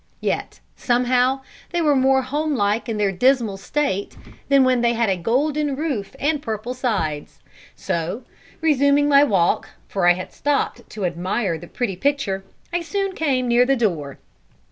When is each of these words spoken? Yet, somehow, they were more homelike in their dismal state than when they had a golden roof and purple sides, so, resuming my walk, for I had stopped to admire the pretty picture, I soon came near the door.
Yet, 0.21 0.59
somehow, 0.75 1.41
they 1.69 1.79
were 1.79 1.95
more 1.95 2.23
homelike 2.23 2.89
in 2.89 2.97
their 2.97 3.11
dismal 3.11 3.57
state 3.57 4.17
than 4.49 4.63
when 4.63 4.81
they 4.81 4.93
had 4.93 5.09
a 5.11 5.15
golden 5.15 5.75
roof 5.75 6.15
and 6.19 6.41
purple 6.41 6.73
sides, 6.73 7.39
so, 7.75 8.23
resuming 8.61 9.07
my 9.07 9.23
walk, 9.23 9.69
for 9.87 10.07
I 10.07 10.13
had 10.13 10.33
stopped 10.33 10.89
to 10.89 11.05
admire 11.05 11.55
the 11.59 11.67
pretty 11.67 11.95
picture, 11.95 12.43
I 12.73 12.81
soon 12.81 13.13
came 13.13 13.47
near 13.47 13.63
the 13.63 13.75
door. 13.75 14.17